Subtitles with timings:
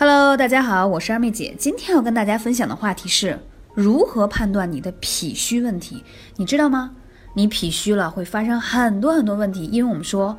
[0.00, 1.54] Hello，大家好，我是二妹姐。
[1.58, 3.38] 今天要跟大家分享的话题是
[3.74, 6.02] 如何判断你的脾虚问题。
[6.36, 6.92] 你知道吗？
[7.34, 10.38] 你脾虚了会发生很多很多问题，因为我们说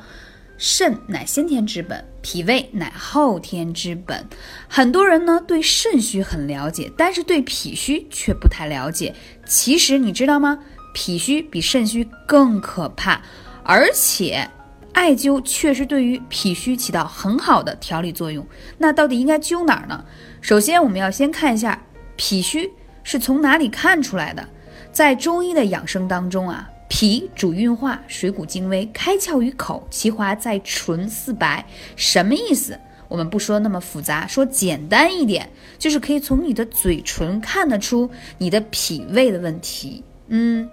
[0.58, 4.26] 肾乃先天之本，脾胃乃后天之本。
[4.66, 9.14] 很多人呢对肾虚很了解，但是对脾虚却不太了解。
[9.46, 10.58] 其实你知道吗？
[10.92, 13.22] 脾虚比肾虚更可怕，
[13.62, 14.50] 而且。
[14.92, 18.46] 艾灸确实对于脾虚起到很好的调理作用。
[18.78, 20.04] 那到底应该灸哪儿呢？
[20.40, 21.82] 首先，我们要先看一下
[22.16, 22.70] 脾虚
[23.02, 24.46] 是从哪里看出来的。
[24.92, 31.64] 在中医的养生当中啊，脾主运化，水谷精微，开窍于口，其华在唇似白。
[31.96, 32.78] 什么意思？
[33.08, 40.04] 我们不说那么复杂，说简单一点，就是可以从你的嘴唇看得出你的脾胃的问题。
[40.28, 40.68] 嗯。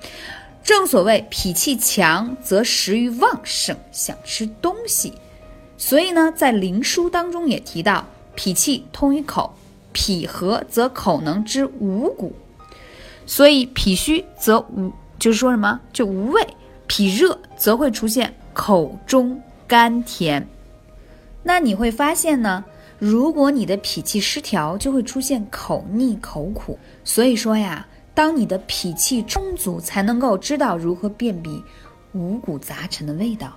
[0.70, 5.12] 正所谓脾气强则食欲旺盛，想吃东西。
[5.80, 8.05] 所以呢，在灵枢当中也提到，
[8.36, 9.55] 脾气通于口，
[9.94, 12.36] 脾和则口能知五谷。
[13.26, 16.43] 所以脾虚则无，就是说什么就无味；
[16.86, 20.48] 脾热则会出现口中甘甜。
[21.41, 22.63] 那你会发现呢，
[22.99, 26.77] 如果你的脾气失调，就会出现口腻口苦。
[27.04, 27.88] 所以说呀。
[28.20, 31.53] 当你的脾气充足，才能够知道如何辨别
[32.12, 33.55] 五谷杂陈的味道。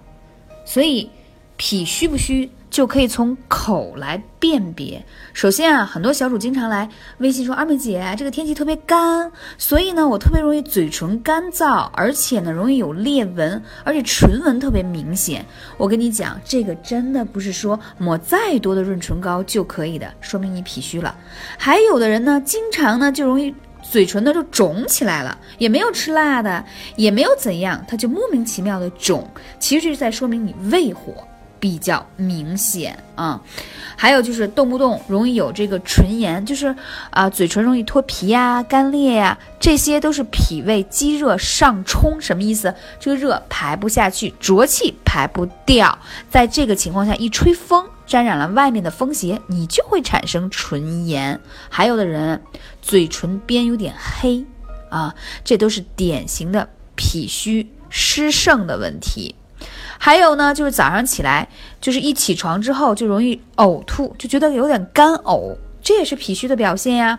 [0.65, 1.11] 所以，
[1.57, 5.05] 脾虚不虚就可以从口来辨别。
[5.33, 15.45] 首先啊，很多小主经常来微信说：“二妹姐，这个天气特别干，所以呢，我特别容易嘴唇干燥，而且呢，容易有裂纹，而且唇纹特别明显。”
[15.77, 21.17] 我跟你讲，这个真的不是说抹再多的润唇膏就可以的，说明你脾虚了。
[21.59, 23.53] 还有的人呢，经常呢就容易。
[23.93, 26.65] 嘴唇呢就肿起来了，也没有吃辣的，
[26.97, 31.13] 也没有怎样，它就莫名其妙的肿，其实这是在说明你胃火
[31.61, 33.39] 比较明显啊。
[33.95, 36.75] 还有就是动不动容易有这个唇炎，就是
[37.11, 42.75] 啊嘴唇容易脱皮呀、干裂呀，这些都是脾胃积热上冲，什么意思？
[42.99, 45.99] 这个热排不下去，浊气排不掉，
[46.31, 47.85] 在这个情况下一吹风。
[48.13, 51.41] 沾染了外面的风邪，你就会产生唇炎。
[51.71, 52.43] 还有的人
[52.83, 54.45] 嘴唇边有点黑
[54.91, 59.35] 啊，这都是典型的脾虚湿盛的问题。
[59.99, 61.49] 还有呢，就是早上起来，
[61.81, 67.19] 就是一起床之后就容易呕吐，就觉得有点干呕，这也是脾虚的表现呀。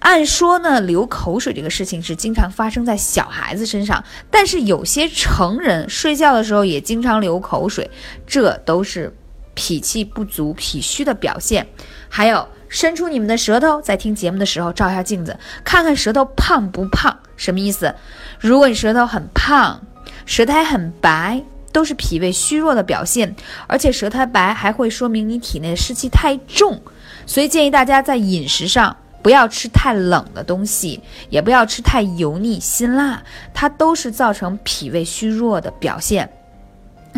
[0.00, 7.90] 按说呢，流口水这个事情是经常发生在小孩子身上，但是有些成人睡觉的时候也经常流口水，
[8.26, 9.16] 这都是。
[9.60, 11.66] 脾气不足、脾虚的表现，
[12.08, 17.14] 还有伸出你们的舌头，在听节目的时候照一下镜子，看看舌头胖不胖？
[17.36, 17.94] 什么意思？
[18.38, 19.82] 如果你舌头很胖，
[20.24, 26.80] 舌苔很白，都是脾胃虚弱的表现，而且舌苔白还会说明你体内湿气太重。
[27.26, 33.22] 所以建议大家在饮食上不要吃太冷的东西，也不要吃太油腻、辛辣，
[33.52, 36.32] 它都是造成脾胃虚弱的表现。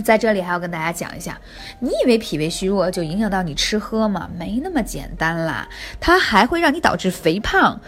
[0.02, 1.38] 在这里还要跟大家讲一下，
[1.80, 4.28] 你以为脾胃虚弱就影响到你吃喝吗？
[4.38, 5.68] 没那么简单啦，
[6.00, 7.78] 它还会让你导致肥胖，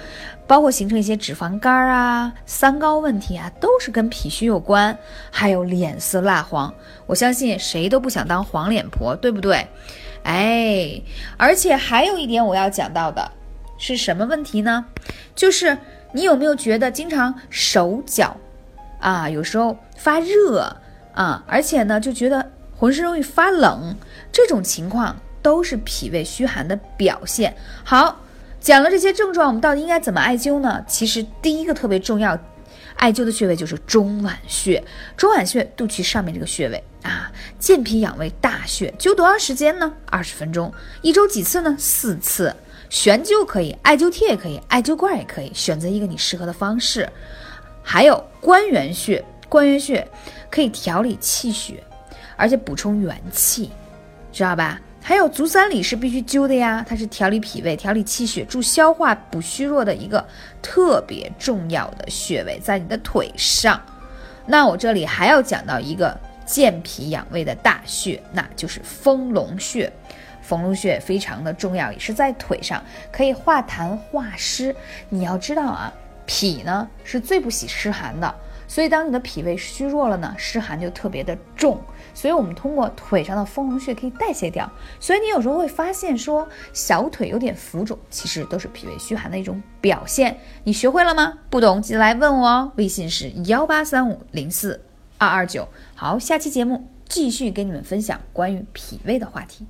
[0.47, 4.97] 包括形成一些脂肪肝啊、三高问题啊，都是跟脾虚有关。
[5.31, 6.72] 还有脸色蜡黄，
[7.06, 9.66] 我相信谁都不想当黄脸婆，对不对？
[10.25, 11.00] 哎，
[11.36, 13.31] 而且还有一点我要讲到的
[13.78, 14.84] 是什么问题呢？
[15.34, 15.76] 就是
[16.12, 18.36] 你有没有觉得经常手脚
[19.00, 20.76] 啊，有时候发热？
[21.14, 23.97] 啊，而且呢，就觉得浑身容易发冷，
[24.32, 27.54] 这种情况都是脾胃虚寒的表现。
[27.84, 28.20] 好，
[28.60, 30.84] 讲了这些症状，我们到底应该怎么艾灸呢？
[30.86, 32.36] 其实第一个特别重要，
[32.97, 34.82] 艾灸的穴位就是中脘穴。
[35.16, 38.92] 中脘穴，肚脐上面这个穴位啊，健脾养胃大穴。
[38.98, 39.92] 灸多长时间呢？
[40.06, 40.72] 二十分钟。
[41.03, 41.76] 一周几次呢？
[41.78, 42.54] 四次。
[42.91, 47.08] 悬灸可以，艾灸贴也可以，艾灸罐也可以，选择一个你适合的方式。
[47.82, 49.24] 还有关元穴。
[49.54, 50.04] 关元穴
[50.50, 51.81] 可以调理气血，
[52.37, 53.70] 而且补充元气，
[54.32, 54.81] 知道吧？
[55.00, 60.27] 还有足三里是必须灸的呀，它是调理脾胃、调理气血、助消化、补虚弱的一个
[60.60, 63.80] 特别重要的穴位，在你的腿上。
[64.45, 69.92] 那我这里还要讲到一个健脾养胃的大穴，那就是丰隆穴。
[70.42, 74.74] 丰隆穴非常的重要，也是在腿上，可以化痰化湿。
[75.10, 75.92] 你要知道啊，
[76.27, 78.34] 脾呢是最不喜湿寒的。
[78.66, 81.81] 所以，当你的脾胃虚弱了呢，湿寒就特别的重。
[82.13, 84.71] 所以我们通过腿上的丰隆穴可以代谢掉。
[85.01, 90.39] 所以你有时候会发现说小腿有点浮肿，其实都是脾胃虚寒的一种表现。
[90.65, 91.39] 你学会了吗？
[91.51, 92.72] 不懂记得来问我哦。
[92.77, 94.81] 微信是幺八三五零四
[95.19, 95.69] 二二九。
[95.95, 99.66] 好，下期节目继续跟你们分享关于脾胃的话题。